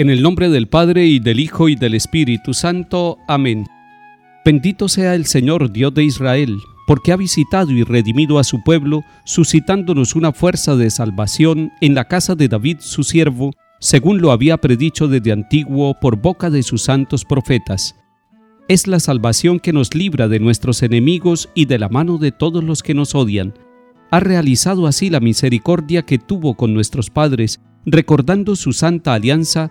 [0.00, 3.18] En el nombre del Padre y del Hijo y del Espíritu Santo.
[3.28, 3.66] Amén.
[4.46, 6.56] Bendito sea el Señor Dios de Israel,
[6.86, 12.06] porque ha visitado y redimido a su pueblo, suscitándonos una fuerza de salvación en la
[12.06, 16.80] casa de David su siervo, según lo había predicho desde antiguo por boca de sus
[16.80, 17.94] santos profetas.
[18.68, 22.64] Es la salvación que nos libra de nuestros enemigos y de la mano de todos
[22.64, 23.52] los que nos odian.
[24.10, 29.70] Ha realizado así la misericordia que tuvo con nuestros padres, recordando su santa alianza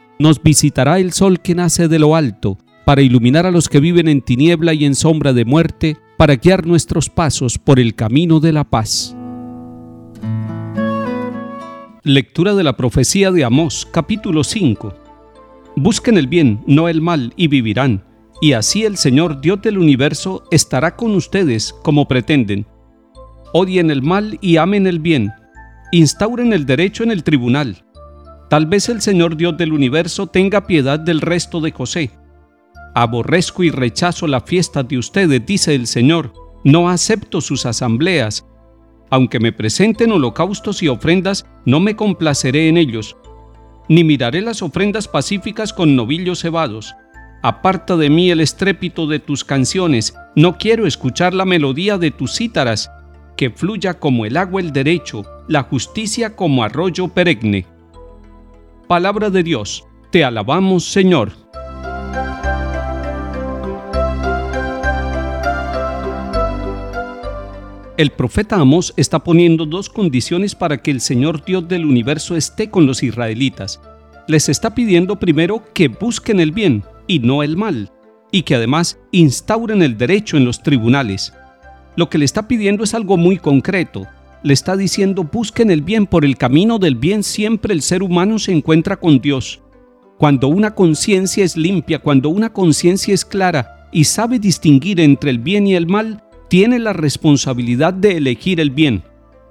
[0.21, 4.07] nos visitará el sol que nace de lo alto, para iluminar a los que viven
[4.07, 8.53] en tiniebla y en sombra de muerte, para guiar nuestros pasos por el camino de
[8.53, 9.15] la paz.
[12.03, 14.93] Lectura de la profecía de Amós, capítulo 5.
[15.75, 18.03] Busquen el bien, no el mal, y vivirán,
[18.41, 22.65] y así el Señor Dios del universo estará con ustedes como pretenden.
[23.53, 25.31] Odien el mal y amen el bien,
[25.91, 27.83] instauren el derecho en el tribunal,
[28.51, 32.11] Tal vez el Señor Dios del universo tenga piedad del resto de José.
[32.93, 36.33] Aborrezco y rechazo la fiesta de ustedes, dice el Señor.
[36.65, 38.45] No acepto sus asambleas.
[39.09, 43.15] Aunque me presenten holocaustos y ofrendas, no me complaceré en ellos.
[43.87, 46.93] Ni miraré las ofrendas pacíficas con novillos cebados.
[47.43, 50.13] Aparta de mí el estrépito de tus canciones.
[50.35, 52.91] No quiero escuchar la melodía de tus cítaras.
[53.37, 57.70] Que fluya como el agua el derecho, la justicia como arroyo perenne
[58.91, 59.85] palabra de Dios.
[60.11, 61.31] Te alabamos, Señor.
[67.95, 72.69] El profeta Amós está poniendo dos condiciones para que el Señor Dios del universo esté
[72.69, 73.79] con los israelitas.
[74.27, 77.93] Les está pidiendo primero que busquen el bien y no el mal,
[78.29, 81.33] y que además instauren el derecho en los tribunales.
[81.95, 84.05] Lo que le está pidiendo es algo muy concreto,
[84.43, 88.39] le está diciendo busquen el bien, por el camino del bien siempre el ser humano
[88.39, 89.61] se encuentra con Dios.
[90.17, 95.39] Cuando una conciencia es limpia, cuando una conciencia es clara y sabe distinguir entre el
[95.39, 99.03] bien y el mal, tiene la responsabilidad de elegir el bien.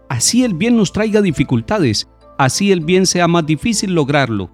[0.08, 2.08] Así el bien nos traiga dificultades,
[2.38, 4.50] así el bien sea más difícil lograrlo.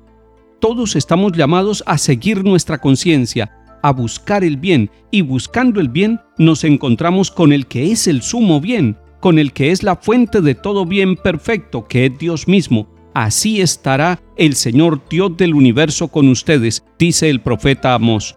[0.61, 6.21] Todos estamos llamados a seguir nuestra conciencia, a buscar el bien, y buscando el bien
[6.39, 10.41] nos encontramos con el que es el sumo bien, con el que es la fuente
[10.41, 12.89] de todo bien perfecto, que es Dios mismo.
[13.15, 18.35] Así estará el Señor Dios del universo con ustedes, dice el profeta Amós.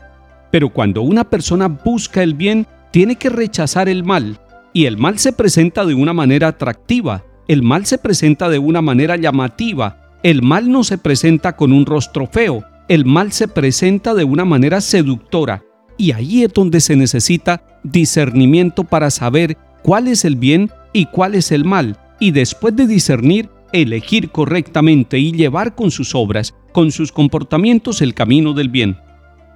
[0.52, 4.40] Pero cuando una persona busca el bien, tiene que rechazar el mal,
[4.74, 8.82] y el mal se presenta de una manera atractiva, el mal se presenta de una
[8.82, 14.14] manera llamativa, el mal no se presenta con un rostro feo, el mal se presenta
[14.14, 15.64] de una manera seductora,
[15.98, 21.36] y ahí es donde se necesita discernimiento para saber cuál es el bien y cuál
[21.36, 26.92] es el mal, y después de discernir, elegir correctamente y llevar con sus obras, con
[26.92, 28.98] sus comportamientos el camino del bien.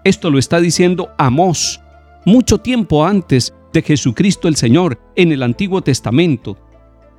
[0.04, 1.82] Esto lo está diciendo Amós,
[2.26, 6.58] mucho tiempo antes de Jesucristo el Señor en el Antiguo Testamento.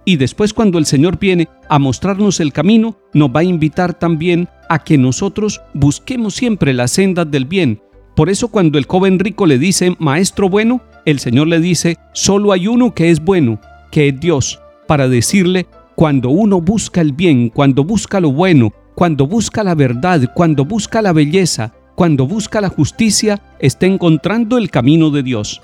[0.04, 4.48] Y después cuando el Señor viene a mostrarnos el camino, nos va a invitar también
[4.69, 7.82] a que nosotros busquemos siempre las sendas del bien.
[8.15, 12.53] Por eso cuando el joven rico le dice, Maestro bueno, el Señor le dice, solo
[12.53, 13.60] hay uno que es bueno,
[13.91, 19.26] que es Dios, para decirle, cuando uno busca el bien, cuando busca lo bueno, cuando
[19.26, 25.10] busca la verdad, cuando busca la belleza, cuando busca la justicia, está encontrando el camino
[25.10, 25.62] de Dios.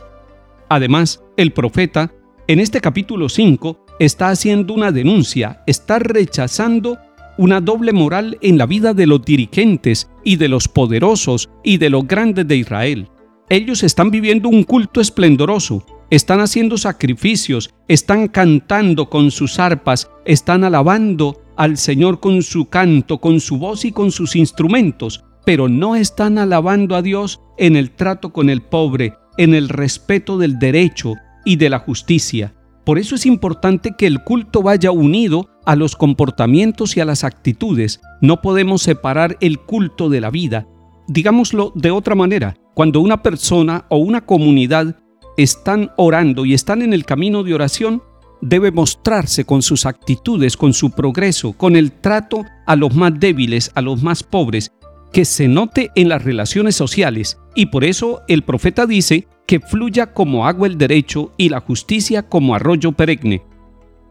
[0.68, 2.12] Además, el profeta,
[2.46, 6.98] en este capítulo 5, está haciendo una denuncia, está rechazando
[7.38, 11.90] una doble moral en la vida de los dirigentes y de los poderosos y de
[11.90, 13.08] los grandes de Israel.
[13.52, 20.62] Ellos están viviendo un culto esplendoroso, están haciendo sacrificios, están cantando con sus arpas, están
[20.62, 25.96] alabando al Señor con su canto, con su voz y con sus instrumentos, pero no
[25.96, 31.14] están alabando a Dios en el trato con el pobre, en el respeto del derecho
[31.44, 32.54] y de la justicia.
[32.84, 37.24] Por eso es importante que el culto vaya unido a los comportamientos y a las
[37.24, 38.00] actitudes.
[38.20, 40.68] No podemos separar el culto de la vida.
[41.08, 44.96] Digámoslo de otra manera, cuando una persona o una comunidad
[45.36, 48.02] están orando y están en el camino de oración,
[48.40, 53.70] debe mostrarse con sus actitudes, con su progreso, con el trato a los más débiles,
[53.74, 54.72] a los más pobres.
[55.12, 60.12] que se note en las relaciones sociales y por eso el profeta dice que fluya
[60.12, 63.42] como agua el derecho y la justicia como arroyo perenne.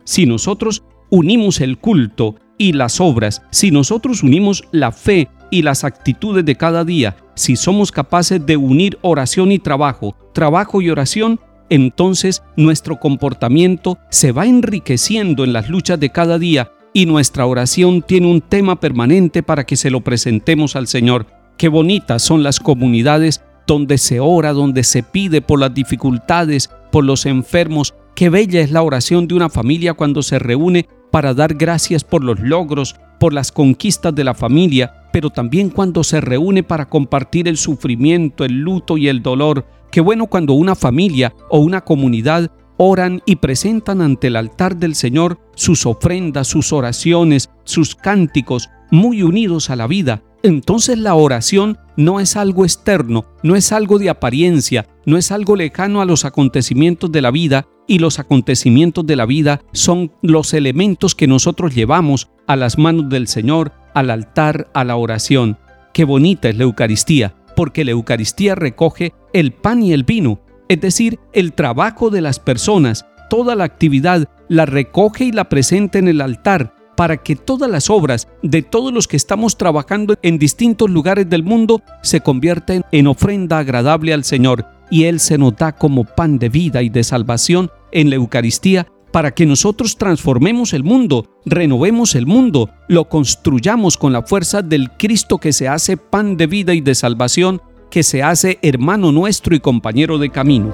[0.03, 5.83] Si nosotros unimos el culto y las obras, si nosotros unimos la fe y las
[5.83, 11.39] actitudes de cada día, si somos capaces de unir oración y trabajo, trabajo y oración,
[11.69, 18.01] entonces nuestro comportamiento se va enriqueciendo en las luchas de cada día y nuestra oración
[18.01, 21.27] tiene un tema permanente para que se lo presentemos al Señor.
[21.57, 27.03] Qué bonitas son las comunidades donde se ora, donde se pide por las dificultades, por
[27.03, 27.93] los enfermos.
[28.15, 32.23] Qué bella es la oración de una familia cuando se reúne para dar gracias por
[32.23, 37.47] los logros, por las conquistas de la familia, pero también cuando se reúne para compartir
[37.47, 39.65] el sufrimiento, el luto y el dolor.
[39.91, 44.95] Qué bueno cuando una familia o una comunidad oran y presentan ante el altar del
[44.95, 50.23] Señor sus ofrendas, sus oraciones, sus cánticos, muy unidos a la vida.
[50.41, 55.57] Entonces la oración no es algo externo, no es algo de apariencia, no es algo
[55.57, 60.53] lejano a los acontecimientos de la vida, y los acontecimientos de la vida son los
[60.53, 65.57] elementos que nosotros llevamos a las manos del Señor, al altar, a la oración.
[65.93, 70.81] Qué bonita es la Eucaristía, porque la Eucaristía recoge el pan y el vino, es
[70.81, 76.07] decir, el trabajo de las personas, toda la actividad, la recoge y la presenta en
[76.07, 80.89] el altar para que todas las obras de todos los que estamos trabajando en distintos
[80.89, 85.71] lugares del mundo se convierten en ofrenda agradable al Señor y Él se nos da
[85.71, 90.83] como pan de vida y de salvación en la Eucaristía para que nosotros transformemos el
[90.83, 96.37] mundo, renovemos el mundo, lo construyamos con la fuerza del Cristo que se hace pan
[96.37, 100.73] de vida y de salvación que se hace hermano nuestro y compañero de camino.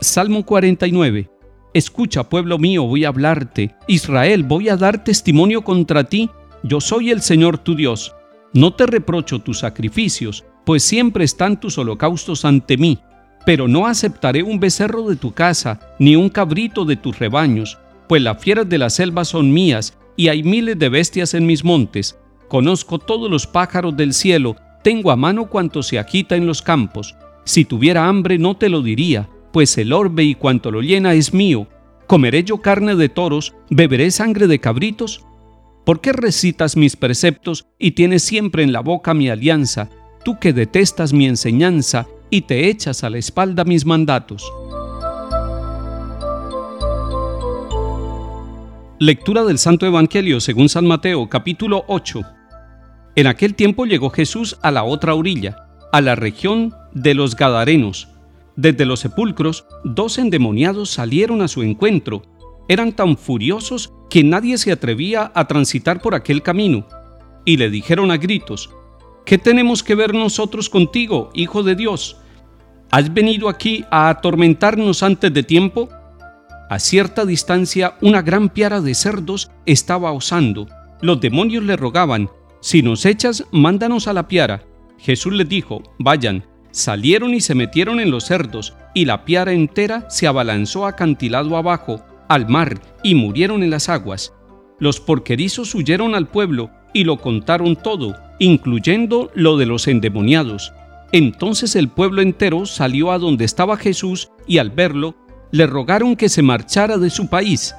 [0.00, 1.30] Salmo 49.
[1.72, 3.74] Escucha, pueblo mío, voy a hablarte.
[3.88, 6.30] Israel, voy a dar testimonio contra ti.
[6.62, 8.14] Yo soy el Señor tu Dios.
[8.52, 12.98] No te reprocho tus sacrificios, pues siempre están tus holocaustos ante mí.
[13.46, 17.78] Pero no aceptaré un becerro de tu casa, ni un cabrito de tus rebaños,
[18.08, 21.64] pues las fieras de la selva son mías, y hay miles de bestias en mis
[21.64, 22.18] montes.
[22.48, 27.16] Conozco todos los pájaros del cielo, tengo a mano cuanto se agita en los campos.
[27.44, 31.34] Si tuviera hambre no te lo diría, pues el orbe y cuanto lo llena es
[31.34, 31.68] mío.
[32.06, 33.54] ¿Comeré yo carne de toros?
[33.70, 35.24] ¿Beberé sangre de cabritos?
[35.84, 39.90] ¿Por qué recitas mis preceptos y tienes siempre en la boca mi alianza,
[40.24, 44.50] tú que detestas mi enseñanza y te echas a la espalda mis mandatos?
[48.98, 52.22] Lectura del Santo Evangelio según San Mateo capítulo 8.
[53.16, 58.08] En aquel tiempo llegó Jesús a la otra orilla, a la región de los Gadarenos.
[58.56, 62.22] Desde los sepulcros, dos endemoniados salieron a su encuentro.
[62.68, 66.86] Eran tan furiosos que nadie se atrevía a transitar por aquel camino.
[67.44, 68.70] Y le dijeron a gritos,
[69.24, 72.16] ¿qué tenemos que ver nosotros contigo, Hijo de Dios?
[72.90, 75.88] ¿Has venido aquí a atormentarnos antes de tiempo?
[76.70, 80.66] A cierta distancia una gran piara de cerdos estaba osando.
[81.00, 82.30] Los demonios le rogaban,
[82.60, 84.62] si nos echas, mándanos a la piara.
[84.98, 86.44] Jesús les dijo, vayan.
[86.70, 92.02] Salieron y se metieron en los cerdos, y la piara entera se abalanzó acantilado abajo,
[92.28, 94.32] al mar, y murieron en las aguas.
[94.80, 100.72] Los porquerizos huyeron al pueblo y lo contaron todo, incluyendo lo de los endemoniados.
[101.12, 105.14] Entonces el pueblo entero salió a donde estaba Jesús y al verlo
[105.52, 107.74] le rogaron que se marchara de su país.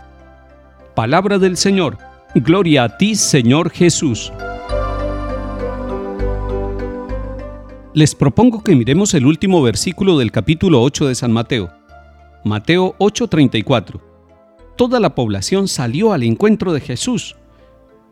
[0.95, 1.97] Palabra del Señor.
[2.35, 4.31] Gloria a ti, Señor Jesús.
[7.93, 11.71] Les propongo que miremos el último versículo del capítulo 8 de San Mateo.
[12.43, 14.01] Mateo 8:34.
[14.75, 17.35] Toda la población salió al encuentro de Jesús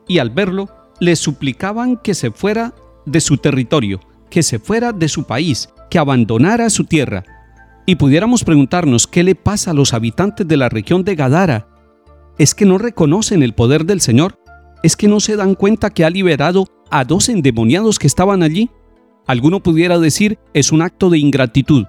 [0.07, 0.69] y al verlo
[1.03, 2.73] le suplicaban que se fuera
[3.05, 7.25] de su territorio, que se fuera de su país, que abandonara su tierra
[7.85, 11.67] y pudiéramos preguntarnos qué le pasa a los habitantes de la región de Gadara.
[12.37, 14.39] ¿Es que no reconocen el poder del Señor?
[14.81, 18.69] ¿Es que no se dan cuenta que ha liberado a dos endemoniados que estaban allí?
[19.27, 21.85] Alguno pudiera decir es un acto de ingratitud.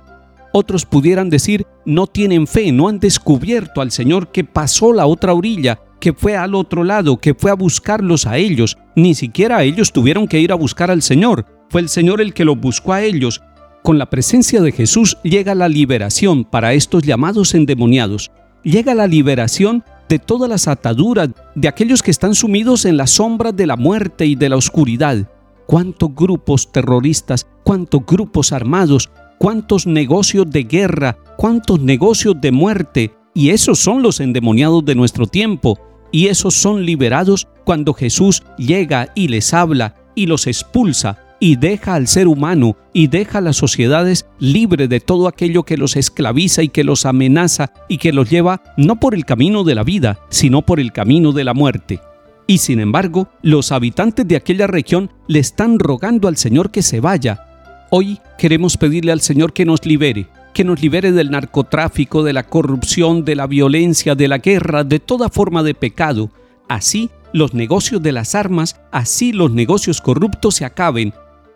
[0.53, 5.35] Otros pudieran decir no tienen fe, no han descubierto al Señor que pasó la otra
[5.35, 8.77] orilla, que fue al otro lado, que fue a buscarlos a ellos.
[8.95, 11.47] Ni siquiera ellos tuvieron que ir a buscar al Señor.
[11.71, 13.41] Fue el Señor el que los buscó a ellos
[13.85, 18.31] con la presencia de Jesús llega la liberación para estos llamados endemoniados.
[18.63, 23.55] Llega la liberación de todas las ataduras de aquellos que están sumidos en las sombras
[23.55, 25.29] de la muerte y de la oscuridad.
[25.67, 33.15] Cuántos grupos terroristas, cuántos grupos armados, cuántos negocios de guerra, cuántos negocios de muerte.
[33.35, 35.79] Y esos son los endemoniados de nuestro tiempo.
[36.15, 41.97] Y esos son liberados cuando Jesús llega y les habla y los expulsa y deja
[41.97, 46.63] al ser humano y deja a las sociedades libre de todo aquello que los esclaviza
[46.63, 50.21] y que los amenaza y que los lleva no por el camino de la vida,
[50.29, 51.99] sino por el camino de la muerte.
[52.47, 57.01] Y sin embargo, los habitantes de aquella región le están rogando al Señor que se
[57.01, 57.45] vaya.
[57.91, 62.45] Hoy queremos pedirle al Señor que nos libere, que nos libere del narcotráfico, de la
[62.45, 66.31] corrupción, de la violencia, de la guerra, de toda forma de pecado.
[66.69, 71.13] Así los negocios de las armas, así los negocios corruptos se acaben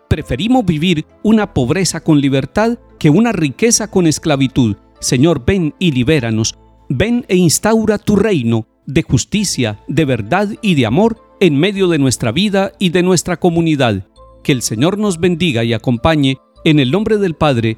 [0.09, 4.75] Preferimos vivir una pobreza con libertad que una riqueza con esclavitud.
[4.99, 6.57] Señor, ven y libéranos.
[6.89, 11.99] Ven e instaura tu reino de justicia, de verdad y de amor en medio de
[11.99, 14.07] nuestra vida y de nuestra comunidad.
[14.43, 17.77] Que el Señor nos bendiga y acompañe en el nombre del Padre,